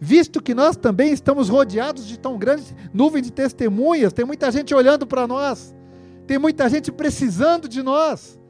[0.00, 4.74] Visto que nós também estamos rodeados de tão grande nuvem de testemunhas, tem muita gente
[4.74, 5.72] olhando para nós,
[6.26, 8.40] tem muita gente precisando de nós,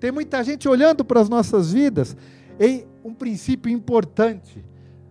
[0.00, 2.16] tem muita gente olhando para as nossas vidas.
[2.58, 4.64] E um princípio importante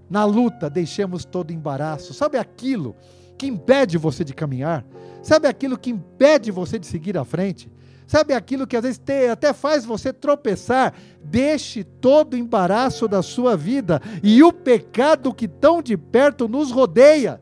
[0.09, 2.13] na luta, deixemos todo embaraço.
[2.13, 2.95] Sabe aquilo
[3.43, 4.85] que impede você de caminhar?
[5.21, 7.69] Sabe aquilo que impede você de seguir à frente?
[8.07, 10.93] Sabe aquilo que às vezes te, até faz você tropeçar?
[11.21, 16.71] Deixe todo o embaraço da sua vida e o pecado que tão de perto nos
[16.71, 17.41] rodeia.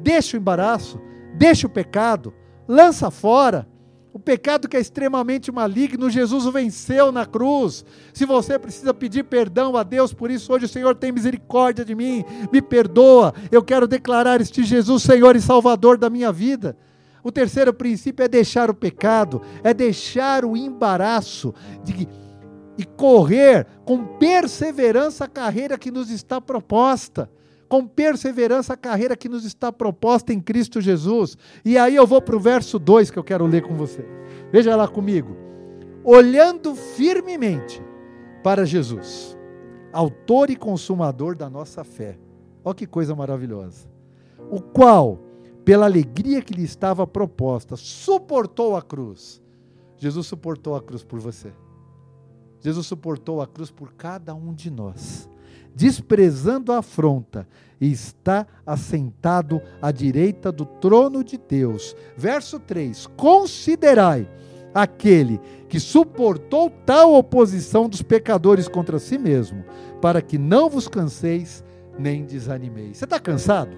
[0.00, 1.00] Deixe o embaraço,
[1.34, 2.34] deixe o pecado,
[2.68, 3.66] lança fora.
[4.16, 7.84] O pecado que é extremamente maligno, Jesus o venceu na cruz.
[8.14, 11.94] Se você precisa pedir perdão a Deus por isso, hoje o Senhor tem misericórdia de
[11.94, 13.34] mim, me perdoa.
[13.52, 16.78] Eu quero declarar este Jesus Senhor e Salvador da minha vida.
[17.22, 22.08] O terceiro princípio é deixar o pecado, é deixar o embaraço de,
[22.78, 27.28] e correr com perseverança a carreira que nos está proposta.
[27.68, 31.36] Com perseverança a carreira que nos está proposta em Cristo Jesus.
[31.64, 34.04] E aí eu vou para o verso 2 que eu quero ler com você.
[34.52, 35.36] Veja lá comigo.
[36.04, 37.82] Olhando firmemente
[38.42, 39.36] para Jesus,
[39.92, 42.16] autor e consumador da nossa fé.
[42.64, 43.88] Olha que coisa maravilhosa.
[44.50, 45.26] O qual
[45.66, 49.42] pela alegria que lhe estava proposta, suportou a cruz.
[49.96, 51.52] Jesus suportou a cruz por você.
[52.60, 55.28] Jesus suportou a cruz por cada um de nós,
[55.76, 57.46] desprezando a afronta,
[57.78, 61.94] e está assentado à direita do trono de Deus.
[62.16, 64.26] Verso 3: Considerai
[64.72, 69.62] aquele que suportou tal oposição dos pecadores contra si mesmo,
[70.00, 71.62] para que não vos canseis
[71.98, 72.96] nem desanimeis.
[72.96, 73.76] Você está cansado?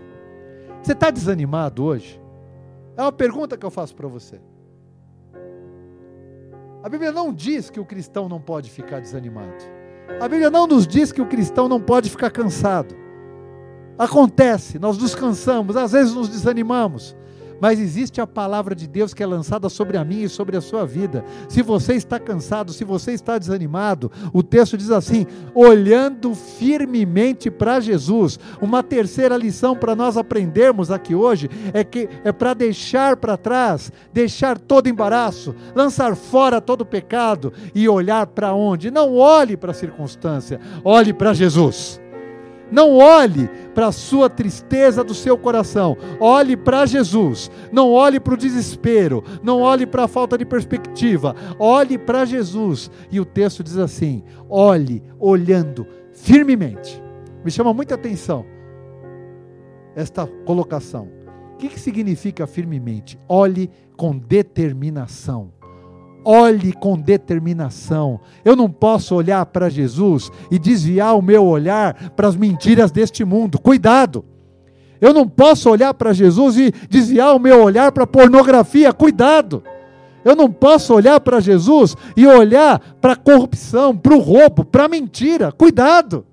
[0.80, 2.20] Você está desanimado hoje?
[2.96, 4.40] É uma pergunta que eu faço para você.
[6.80, 9.77] A Bíblia não diz que o cristão não pode ficar desanimado.
[10.20, 12.94] A Bíblia não nos diz que o cristão não pode ficar cansado.
[13.96, 17.16] Acontece, nós nos cansamos, às vezes nos desanimamos,
[17.60, 20.60] mas existe a palavra de Deus que é lançada sobre a mim e sobre a
[20.60, 21.24] sua vida.
[21.48, 27.80] Se você está cansado, se você está desanimado, o texto diz assim: olhando firmemente para
[27.80, 28.38] Jesus.
[28.60, 33.92] Uma terceira lição para nós aprendermos aqui hoje é que é para deixar para trás,
[34.12, 38.90] deixar todo embaraço, lançar fora todo pecado e olhar para onde?
[38.90, 42.00] Não olhe para a circunstância, olhe para Jesus.
[42.70, 47.50] Não olhe para a sua tristeza do seu coração, olhe para Jesus.
[47.72, 52.90] Não olhe para o desespero, não olhe para a falta de perspectiva, olhe para Jesus.
[53.10, 57.02] E o texto diz assim: olhe olhando firmemente.
[57.44, 58.44] Me chama muita atenção
[59.94, 61.08] esta colocação.
[61.54, 63.18] O que, que significa firmemente?
[63.28, 65.52] Olhe com determinação
[66.24, 68.20] olhe com determinação.
[68.44, 73.24] Eu não posso olhar para Jesus e desviar o meu olhar para as mentiras deste
[73.24, 73.58] mundo.
[73.58, 74.24] Cuidado!
[75.00, 78.92] Eu não posso olhar para Jesus e desviar o meu olhar para a pornografia.
[78.92, 79.62] Cuidado!
[80.24, 84.84] Eu não posso olhar para Jesus e olhar para a corrupção, para o roubo, para
[84.84, 85.52] a mentira.
[85.52, 86.26] Cuidado!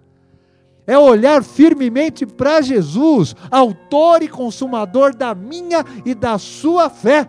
[0.87, 7.27] É olhar firmemente para Jesus, autor e consumador da minha e da sua fé.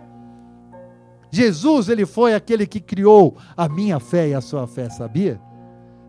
[1.31, 5.39] Jesus, ele foi aquele que criou a minha fé e a sua fé, sabia?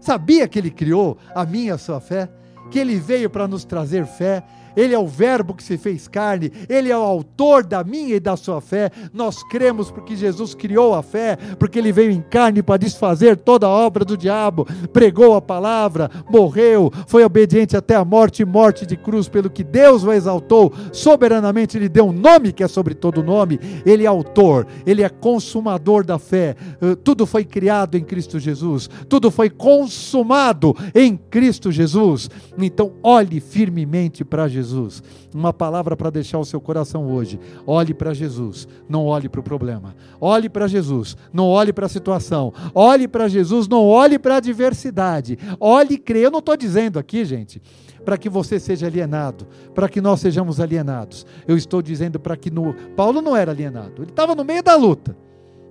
[0.00, 2.28] Sabia que ele criou a minha e a sua fé?
[2.70, 4.44] Que ele veio para nos trazer fé,
[4.76, 8.20] ele é o Verbo que se fez carne, Ele é o autor da minha e
[8.20, 8.90] da sua fé.
[9.12, 13.66] Nós cremos porque Jesus criou a fé, porque Ele veio em carne para desfazer toda
[13.66, 18.86] a obra do diabo, pregou a palavra, morreu, foi obediente até a morte e morte
[18.86, 22.94] de cruz, pelo que Deus o exaltou, soberanamente Ele deu um nome que é sobre
[22.94, 23.58] todo nome.
[23.84, 26.54] Ele é autor, Ele é consumador da fé.
[26.80, 32.30] Eh, tudo foi criado em Cristo Jesus, tudo foi consumado em Cristo Jesus.
[32.56, 34.57] Então, olhe firmemente para Jesus.
[34.58, 35.02] Jesus.
[35.32, 37.38] Uma palavra para deixar o seu coração hoje.
[37.66, 39.94] Olhe para Jesus, não olhe para o problema.
[40.20, 42.52] Olhe para Jesus, não olhe para a situação.
[42.74, 45.38] Olhe para Jesus, não olhe para a adversidade.
[45.60, 46.24] Olhe e creia.
[46.24, 47.62] Eu não estou dizendo aqui, gente,
[48.04, 51.24] para que você seja alienado, para que nós sejamos alienados.
[51.46, 54.02] Eu estou dizendo para que no Paulo não era alienado.
[54.02, 55.16] Ele estava no meio da luta,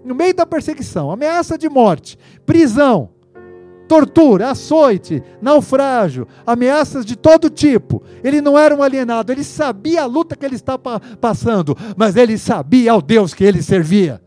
[0.03, 3.16] no meio da perseguição, ameaça de morte, prisão
[3.87, 8.03] tortura, açoite, naufrágio, ameaças de todo tipo.
[8.23, 12.37] Ele não era um alienado, ele sabia a luta que ele estava passando, mas ele
[12.37, 14.21] sabia ao Deus que ele servia.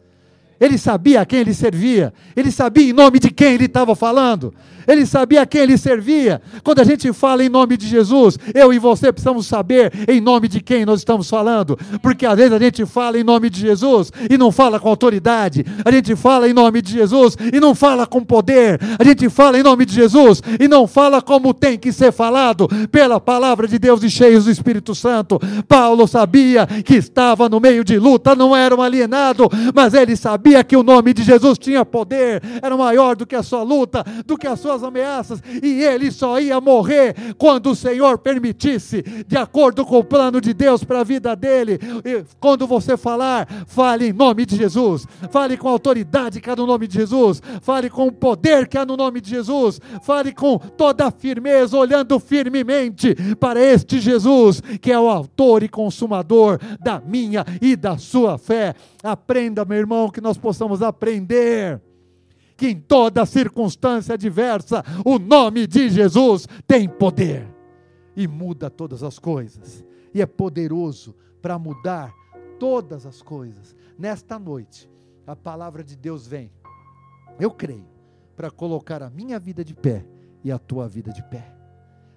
[0.59, 4.53] Ele sabia a quem ele servia, ele sabia em nome de quem ele estava falando
[4.91, 6.43] ele sabia quem ele servia.
[6.65, 10.49] Quando a gente fala em nome de Jesus, eu e você precisamos saber em nome
[10.49, 14.13] de quem nós estamos falando, porque às vezes a gente fala em nome de Jesus
[14.29, 18.07] e não fala com autoridade, a gente fala em nome de Jesus e não fala
[18.07, 21.93] com poder, a gente fala em nome de Jesus e não fala como tem que
[21.93, 25.39] ser falado pela palavra de Deus e cheios do Espírito Santo.
[25.69, 30.65] Paulo sabia que estava no meio de luta, não era um alienado, mas ele sabia
[30.65, 34.37] que o nome de Jesus tinha poder, era maior do que a sua luta, do
[34.37, 39.85] que as suas ameaças, e ele só ia morrer quando o Senhor permitisse, de acordo
[39.85, 41.79] com o plano de Deus para a vida dele.
[42.05, 46.57] E quando você falar, fale em nome de Jesus, fale com a autoridade que há
[46.57, 50.33] no nome de Jesus, fale com o poder que há no nome de Jesus, fale
[50.33, 56.59] com toda a firmeza, olhando firmemente para este Jesus, que é o autor e consumador
[56.81, 58.75] da minha e da sua fé.
[59.03, 61.81] Aprenda, meu irmão, que nós possamos aprender
[62.61, 67.49] que em toda circunstância adversa, o nome de Jesus tem poder
[68.15, 72.13] e muda todas as coisas, e é poderoso para mudar
[72.59, 73.75] todas as coisas.
[73.99, 74.91] Nesta noite,
[75.27, 76.53] a palavra de Deus vem,
[77.41, 77.89] eu creio,
[78.37, 80.05] para colocar a minha vida de pé
[80.45, 81.51] e a tua vida de pé.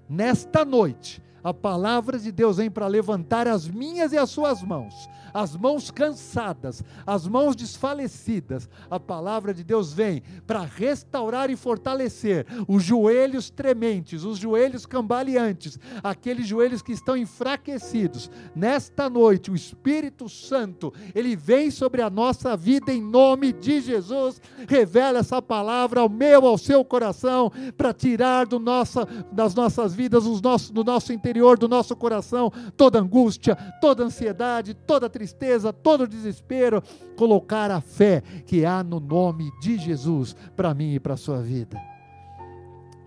[0.10, 4.94] Nesta noite, a palavra de Deus vem para levantar as minhas e as suas mãos,
[5.34, 8.70] as mãos cansadas, as mãos desfalecidas.
[8.90, 15.80] A palavra de Deus vem para restaurar e fortalecer os joelhos trementes, os joelhos cambaleantes,
[16.04, 18.32] aqueles joelhos que estão enfraquecidos.
[18.56, 24.40] Nesta noite, o Espírito Santo, ele vem sobre a nossa vida em nome de Jesus.
[24.68, 30.26] Revela essa palavra ao meu, ao seu coração, para tirar do nossa, das nossas vidas,
[30.26, 36.08] os nossos, do nosso interior, do nosso coração, toda angústia, toda ansiedade, toda tristeza todo
[36.08, 36.82] desespero,
[37.18, 41.42] colocar a fé que há no nome de Jesus para mim e para a sua
[41.42, 41.78] vida.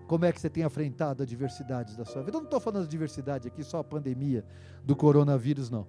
[0.05, 2.37] Como é que você tem enfrentado adversidades da sua vida?
[2.37, 4.45] Eu não estou falando de adversidade aqui, só a pandemia
[4.83, 5.87] do coronavírus, não.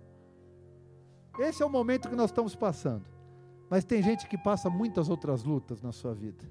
[1.39, 3.05] Esse é o momento que nós estamos passando.
[3.71, 6.45] Mas tem gente que passa muitas outras lutas na sua vida.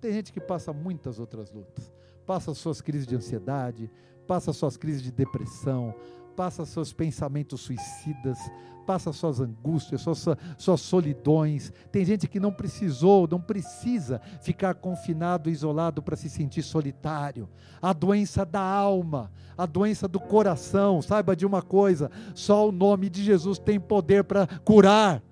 [0.00, 1.92] Tem gente que passa muitas outras lutas.
[2.26, 3.90] Passa suas crises de ansiedade,
[4.26, 5.94] passa suas crises de depressão,
[6.36, 8.38] passa seus pensamentos suicidas,
[8.86, 10.26] passa suas angústias, suas,
[10.58, 11.72] suas solidões.
[11.90, 17.48] Tem gente que não precisou, não precisa ficar confinado, isolado para se sentir solitário.
[17.80, 21.00] A doença da alma, a doença do coração.
[21.00, 25.22] Saiba de uma coisa: só o nome de Jesus tem poder para curar.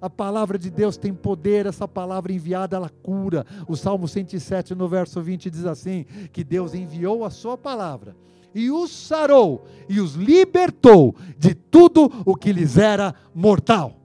[0.00, 3.44] A palavra de Deus tem poder, essa palavra enviada, ela cura.
[3.68, 8.16] O Salmo 107, no verso 20, diz assim: que Deus enviou a sua palavra
[8.54, 13.96] e os sarou e os libertou de tudo o que lhes era mortal.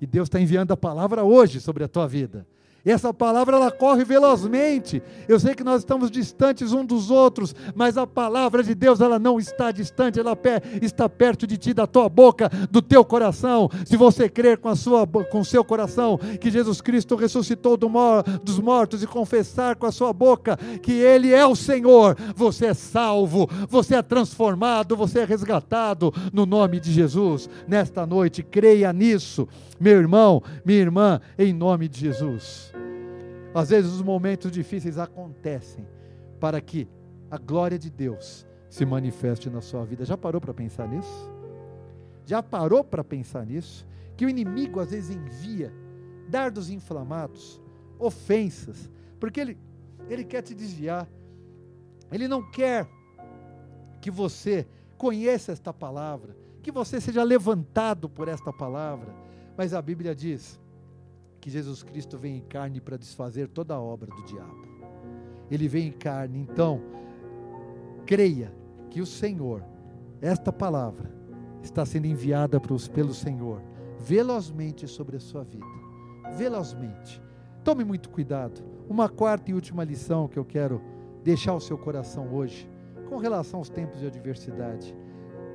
[0.00, 2.46] E Deus está enviando a palavra hoje sobre a tua vida.
[2.84, 5.02] E essa palavra ela corre velozmente.
[5.28, 9.18] Eu sei que nós estamos distantes um dos outros, mas a palavra de Deus ela
[9.18, 10.36] não está distante, ela
[10.80, 13.68] está perto de ti, da tua boca, do teu coração.
[13.84, 18.22] Se você crer com a sua com seu coração que Jesus Cristo ressuscitou do mor,
[18.42, 22.74] dos mortos e confessar com a sua boca que ele é o Senhor, você é
[22.74, 27.48] salvo, você é transformado, você é resgatado no nome de Jesus.
[27.66, 32.79] Nesta noite, creia nisso, meu irmão, minha irmã, em nome de Jesus.
[33.54, 35.86] Às vezes os momentos difíceis acontecem
[36.38, 36.88] para que
[37.30, 40.04] a glória de Deus se manifeste na sua vida.
[40.04, 41.30] Já parou para pensar nisso?
[42.24, 43.86] Já parou para pensar nisso?
[44.16, 45.72] Que o inimigo às vezes envia
[46.28, 47.60] dardos inflamados,
[47.98, 49.58] ofensas, porque ele,
[50.08, 51.08] ele quer te desviar,
[52.12, 52.88] ele não quer
[54.00, 59.12] que você conheça esta palavra, que você seja levantado por esta palavra,
[59.56, 60.60] mas a Bíblia diz
[61.40, 64.68] que Jesus Cristo vem em carne para desfazer toda a obra do diabo.
[65.50, 66.80] Ele vem em carne, então,
[68.06, 68.52] creia
[68.90, 69.64] que o Senhor,
[70.20, 71.10] esta palavra,
[71.62, 73.62] está sendo enviada pelo Senhor,
[73.98, 75.66] velozmente sobre a sua vida.
[76.36, 77.22] Velozmente.
[77.64, 78.62] Tome muito cuidado.
[78.88, 80.80] Uma quarta e última lição que eu quero
[81.22, 82.68] deixar ao seu coração hoje,
[83.08, 84.96] com relação aos tempos de adversidade.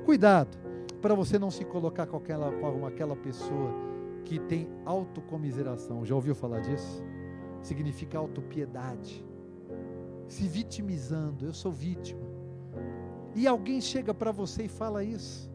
[0.04, 0.56] Cuidado,
[1.00, 3.95] para você não se colocar com aquela, com aquela pessoa
[4.26, 6.04] que tem autocomiseração.
[6.04, 7.02] Já ouviu falar disso?
[7.62, 9.24] Significa autopiedade.
[10.26, 12.26] Se vitimizando, eu sou vítima.
[13.34, 15.50] E alguém chega para você e fala isso.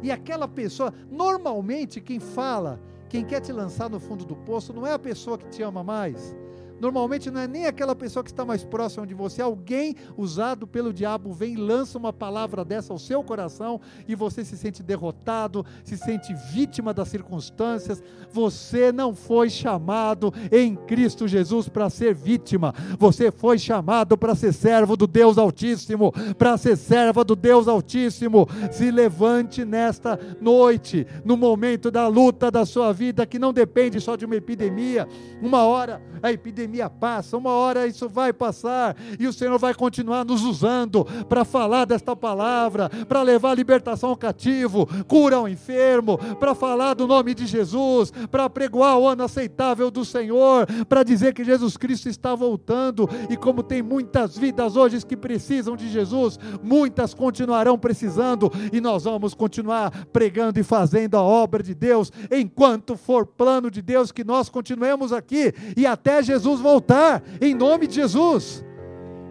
[0.00, 4.86] E aquela pessoa, normalmente quem fala, quem quer te lançar no fundo do poço, não
[4.86, 6.36] é a pessoa que te ama mais,
[6.80, 10.92] Normalmente não é nem aquela pessoa que está mais próxima de você, alguém usado pelo
[10.92, 15.64] diabo vem e lança uma palavra dessa ao seu coração e você se sente derrotado,
[15.84, 18.02] se sente vítima das circunstâncias.
[18.30, 24.52] Você não foi chamado em Cristo Jesus para ser vítima, você foi chamado para ser
[24.52, 28.48] servo do Deus Altíssimo, para ser serva do Deus Altíssimo.
[28.72, 34.16] Se levante nesta noite, no momento da luta da sua vida, que não depende só
[34.16, 35.08] de uma epidemia.
[35.40, 39.74] Uma hora a epidemia pandemia passa, uma hora isso vai passar e o Senhor vai
[39.74, 46.18] continuar nos usando para falar desta palavra, para levar libertação ao cativo, cura ao enfermo,
[46.38, 51.34] para falar do nome de Jesus, para pregoar o ano aceitável do Senhor, para dizer
[51.34, 56.38] que Jesus Cristo está voltando e como tem muitas vidas hoje que precisam de Jesus,
[56.62, 62.96] muitas continuarão precisando e nós vamos continuar pregando e fazendo a obra de Deus enquanto
[62.96, 67.94] for plano de Deus que nós continuemos aqui e até Jesus voltar, em nome de
[67.96, 68.64] Jesus.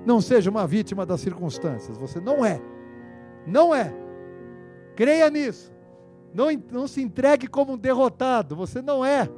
[0.06, 2.62] Não seja uma vítima das circunstâncias, você não é,
[3.48, 3.94] não é.
[4.96, 5.72] Creia nisso.
[6.34, 9.30] Não, não se entregue como um derrotado, você não é.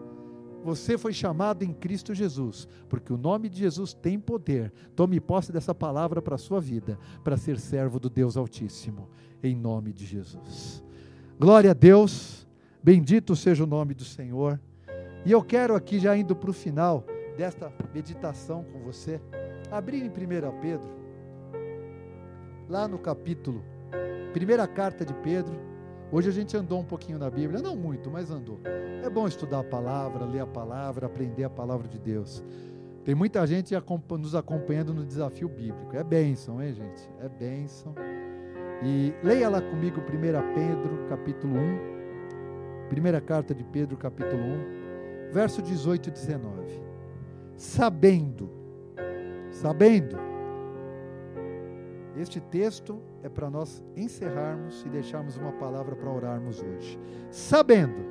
[0.64, 4.74] Você foi chamado em Cristo Jesus, porque o nome de Jesus tem poder.
[4.96, 9.10] Tome posse dessa palavra para a sua vida, para ser servo do Deus Altíssimo,
[9.44, 10.84] em nome de Jesus.
[11.40, 12.48] Glória a Deus,
[12.82, 14.60] bendito seja o nome do Senhor.
[15.24, 17.06] E eu quero aqui, já indo para o final
[17.36, 19.22] desta meditação com você,
[19.72, 20.90] abrir em 1 Pedro,
[22.70, 23.64] lá no capítulo,
[24.34, 25.76] primeira carta de Pedro
[26.12, 28.60] Hoje a gente andou um pouquinho na Bíblia, não muito, mas andou.
[29.04, 32.44] É bom estudar a palavra, ler a palavra, aprender a palavra de Deus.
[33.04, 33.74] Tem muita gente
[34.12, 35.96] nos acompanhando no desafio bíblico.
[35.96, 37.10] É bênção, hein, gente?
[37.20, 37.94] É bênção.
[38.84, 40.04] E leia lá comigo 1
[40.54, 42.88] Pedro, capítulo 1.
[42.90, 46.85] Primeira carta de Pedro, capítulo 1, verso 18 e 19.
[47.56, 48.50] Sabendo,
[49.50, 50.26] sabendo
[52.18, 56.98] este texto é para nós encerrarmos e deixarmos uma palavra para orarmos hoje.
[57.30, 58.06] Sabendo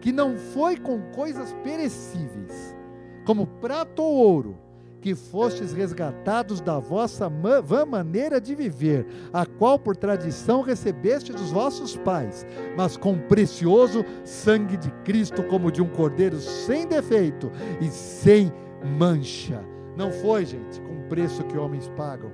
[0.00, 2.76] que não foi com coisas perecíveis,
[3.24, 4.56] como prata ou ouro,
[5.00, 11.50] que fostes resgatados da vossa vã maneira de viver, a qual por tradição recebeste dos
[11.50, 17.88] vossos pais, mas com precioso sangue de Cristo, como de um cordeiro sem defeito e
[17.88, 18.52] sem
[18.84, 19.64] mancha.
[19.96, 22.30] Não foi, gente, com preço que homens pagam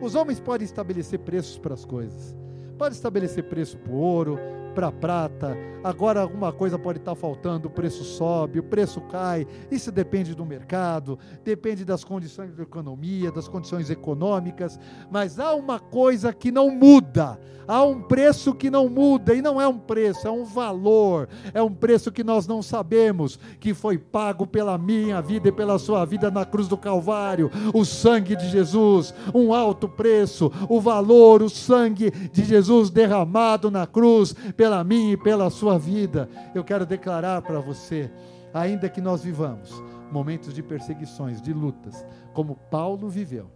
[0.00, 2.36] os homens podem estabelecer preços para as coisas.
[2.76, 4.38] Pode estabelecer preço para o ouro,
[4.78, 5.58] para a prata.
[5.82, 9.44] Agora alguma coisa pode estar faltando, o preço sobe, o preço cai.
[9.72, 14.78] Isso depende do mercado, depende das condições da economia, das condições econômicas.
[15.10, 17.40] Mas há uma coisa que não muda.
[17.68, 21.28] Há um preço que não muda e não é um preço, é um valor.
[21.52, 25.78] É um preço que nós não sabemos que foi pago pela minha vida e pela
[25.78, 27.50] sua vida na cruz do Calvário.
[27.74, 33.86] O sangue de Jesus, um alto preço, o valor, o sangue de Jesus derramado na
[33.86, 36.28] cruz pela minha e pela sua vida.
[36.54, 38.10] Eu quero declarar para você,
[38.52, 43.50] ainda que nós vivamos momentos de perseguições, de lutas, como Paulo viveu,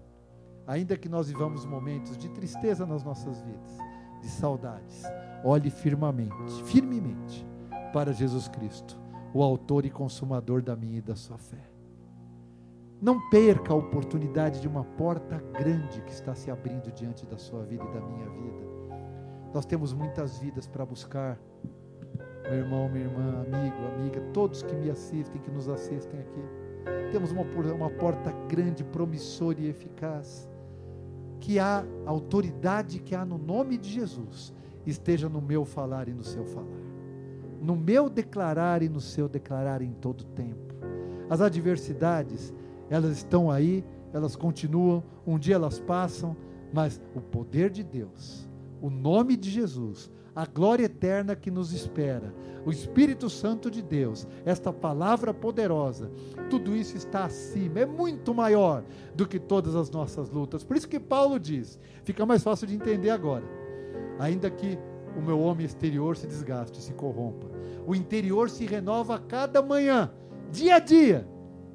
[0.66, 3.78] ainda que nós vivamos momentos de tristeza nas nossas vidas,
[4.20, 5.04] de saudades,
[5.44, 7.46] olhe firmemente, firmemente
[7.92, 8.98] para Jesus Cristo,
[9.34, 11.72] o autor e consumador da minha e da sua fé.
[13.00, 17.64] Não perca a oportunidade de uma porta grande que está se abrindo diante da sua
[17.64, 18.71] vida e da minha vida.
[19.54, 21.38] Nós temos muitas vidas para buscar.
[22.44, 26.42] Meu irmão, minha irmã, amigo, amiga, todos que me assistem, que nos assistem aqui.
[27.12, 27.42] Temos uma,
[27.74, 30.48] uma porta grande, promissora e eficaz
[31.42, 34.52] que a autoridade que há no nome de Jesus
[34.86, 36.68] esteja no meu falar e no seu falar,
[37.60, 40.72] no meu declarar e no seu declarar em todo tempo.
[41.28, 42.54] As adversidades,
[42.88, 46.36] elas estão aí, elas continuam, um dia elas passam,
[46.72, 48.48] mas o poder de Deus,
[48.82, 52.34] o nome de Jesus, a glória eterna que nos espera,
[52.66, 56.10] o Espírito Santo de Deus, esta palavra poderosa,
[56.50, 58.82] tudo isso está acima, é muito maior
[59.14, 60.64] do que todas as nossas lutas.
[60.64, 63.44] Por isso que Paulo diz, fica mais fácil de entender agora.
[64.18, 64.76] Ainda que
[65.16, 67.46] o meu homem exterior se desgaste, se corrompa,
[67.86, 70.10] o interior se renova a cada manhã,
[70.50, 71.28] dia a dia.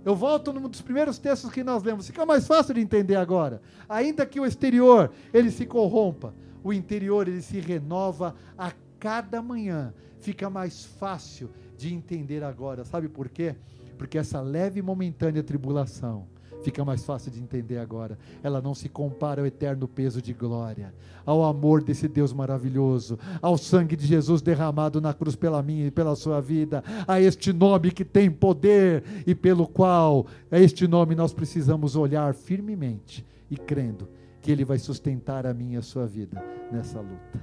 [0.03, 3.61] Eu volto num dos primeiros textos que nós lemos, fica mais fácil de entender agora.
[3.87, 6.33] Ainda que o exterior ele se corrompa,
[6.68, 9.93] o interior ele se renova a cada manhã.
[10.20, 12.84] Fica mais fácil de entender agora.
[12.84, 13.55] Sabe por quê?
[13.97, 16.28] Porque essa leve e momentânea tribulação
[16.61, 18.20] fica mais fácil de entender agora.
[18.43, 20.93] Ela não se compara ao eterno peso de glória,
[21.26, 25.91] ao amor desse Deus maravilhoso, ao sangue de Jesus derramado na cruz pela minha e
[25.91, 31.15] pela sua vida, a este nome que tem poder e pelo qual, a este nome
[31.15, 34.09] nós precisamos olhar firmemente e crendo
[34.41, 37.41] que Ele vai sustentar a minha e a sua vida nessa luta.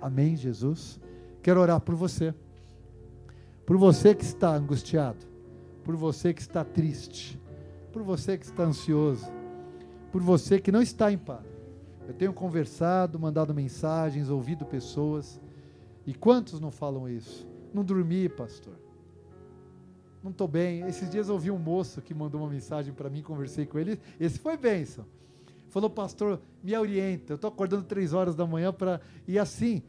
[0.00, 1.00] Amém, Jesus?
[1.42, 2.34] Quero orar por você,
[3.66, 5.26] por você que está angustiado,
[5.84, 7.40] por você que está triste,
[7.92, 9.30] por você que está ansioso,
[10.10, 11.46] por você que não está em paz.
[12.06, 15.40] Eu tenho conversado, mandado mensagens, ouvido pessoas,
[16.06, 17.46] e quantos não falam isso?
[17.72, 18.74] Não dormi, pastor.
[20.22, 20.82] não estou bem.
[20.88, 24.00] Esses dias ouvi um moço que mandou uma mensagem para mim, conversei com ele.
[24.18, 25.06] Esse foi bênção.
[25.70, 27.32] Falou, pastor, me orienta.
[27.32, 29.00] Eu estou acordando três horas da manhã para.
[29.26, 29.82] E assim.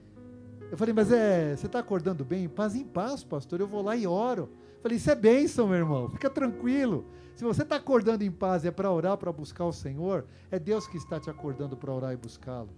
[0.72, 2.48] Eu falei, mas é, você está acordando bem?
[2.48, 3.60] Paz em paz, pastor.
[3.60, 4.50] Eu vou lá e oro.
[4.76, 6.10] Eu falei, isso é bênção, meu irmão.
[6.10, 7.06] Fica tranquilo.
[7.36, 10.58] Se você está acordando em paz e é para orar, para buscar o Senhor, é
[10.58, 12.70] Deus que está te acordando para orar e buscá-lo.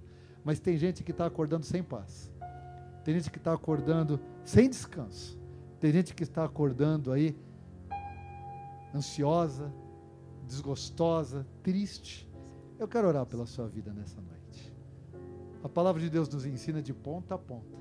[0.43, 2.32] Mas tem gente que está acordando sem paz.
[3.04, 5.38] Tem gente que está acordando sem descanso.
[5.80, 7.36] Tem gente que está acordando aí
[8.95, 9.72] ansiosa,
[10.47, 12.30] desgostosa, triste.
[12.84, 14.75] Eu quero orar pela sua vida nessa noite.
[15.63, 17.77] A palavra de Deus nos ensina de ponta a ponta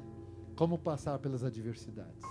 [0.55, 2.23] como passar pelas adversidades,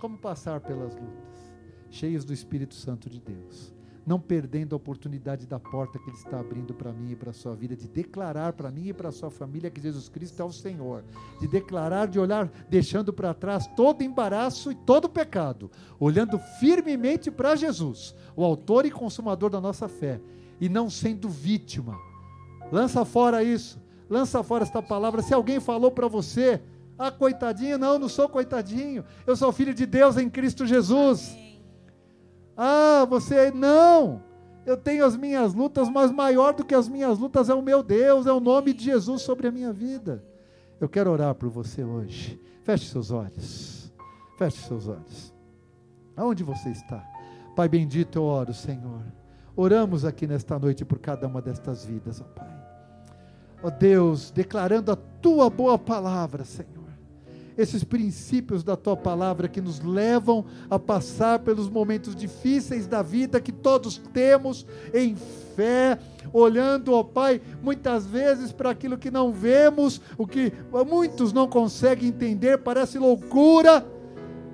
[0.00, 1.52] como passar pelas lutas,
[1.90, 6.38] cheios do Espírito Santo de Deus não perdendo a oportunidade da porta que Ele está
[6.38, 9.12] abrindo para mim e para a sua vida, de declarar para mim e para a
[9.12, 11.02] sua família que Jesus Cristo é o Senhor,
[11.40, 17.56] de declarar, de olhar, deixando para trás todo embaraço e todo pecado, olhando firmemente para
[17.56, 20.20] Jesus, o Autor e Consumador da nossa fé,
[20.60, 21.98] e não sendo vítima.
[22.70, 25.22] Lança fora isso, lança fora esta palavra.
[25.22, 26.60] Se alguém falou para você,
[26.98, 31.36] ah, coitadinho, não, não sou coitadinho, eu sou filho de Deus em Cristo Jesus.
[32.56, 34.22] Ah, você não.
[34.64, 37.82] Eu tenho as minhas lutas, mas maior do que as minhas lutas é o meu
[37.82, 40.24] Deus, é o nome de Jesus sobre a minha vida.
[40.80, 42.40] Eu quero orar por você hoje.
[42.64, 43.92] Feche seus olhos.
[44.36, 45.32] Feche seus olhos.
[46.16, 47.04] Aonde você está?
[47.54, 49.02] Pai bendito, eu oro, Senhor.
[49.56, 52.48] Oramos aqui nesta noite por cada uma destas vidas, ó Pai.
[53.62, 56.76] Ó Deus, declarando a tua boa palavra, Senhor
[57.56, 63.40] esses princípios da tua palavra que nos levam a passar pelos momentos difíceis da vida
[63.40, 65.16] que todos temos em
[65.56, 65.98] fé,
[66.32, 70.52] olhando, ó Pai, muitas vezes para aquilo que não vemos, o que
[70.86, 73.84] muitos não conseguem entender, parece loucura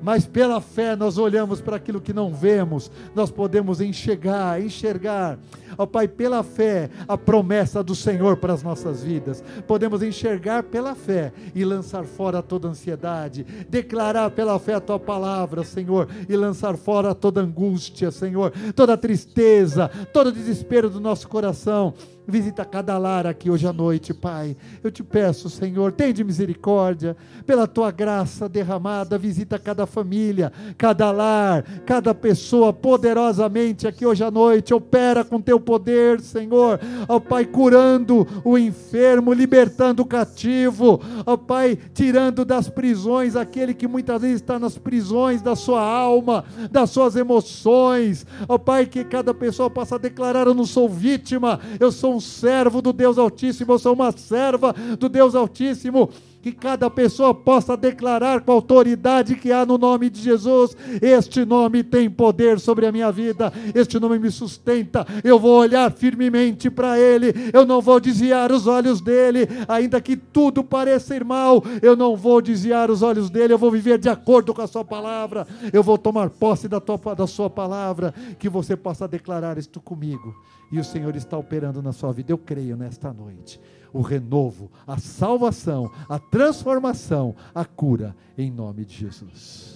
[0.02, 5.38] mas pela fé nós olhamos para aquilo que não vemos, nós podemos enxergar, enxergar,
[5.78, 9.42] ó Pai, pela fé, a promessa do Senhor para as nossas vidas.
[9.66, 15.64] Podemos enxergar pela fé e lançar fora toda ansiedade, declarar pela fé a tua palavra,
[15.64, 21.94] Senhor, e lançar fora toda angústia, Senhor, toda tristeza, todo desespero do nosso coração
[22.26, 24.56] Visita cada lar aqui hoje à noite, Pai.
[24.82, 31.10] Eu te peço, Senhor, tem de misericórdia, pela tua graça derramada, visita cada família, cada
[31.10, 34.72] lar, cada pessoa poderosamente aqui hoje à noite.
[34.72, 36.78] Opera com teu poder, Senhor.
[37.08, 41.00] Ó Pai, curando o enfermo, libertando o cativo.
[41.26, 46.44] Ó Pai, tirando das prisões aquele que muitas vezes está nas prisões da sua alma,
[46.70, 48.24] das suas emoções.
[48.48, 52.82] Ó Pai, que cada pessoa possa declarar: Eu não sou vítima, eu sou um servo
[52.82, 56.10] do Deus Altíssimo, eu sou uma serva do Deus Altíssimo
[56.42, 61.44] que cada pessoa possa declarar com a autoridade que há no nome de Jesus: Este
[61.44, 65.06] nome tem poder sobre a minha vida, este nome me sustenta.
[65.22, 70.16] Eu vou olhar firmemente para Ele, eu não vou desviar os olhos dele, ainda que
[70.16, 74.08] tudo pareça ir mal, eu não vou desviar os olhos dele, eu vou viver de
[74.08, 78.48] acordo com a Sua palavra, eu vou tomar posse da, tua, da Sua palavra, que
[78.48, 80.34] você possa declarar isto comigo.
[80.72, 83.60] E o Senhor está operando na sua vida, eu creio nesta noite
[83.92, 89.71] o renovo, a salvação, a transformação, a cura, em nome de Jesus.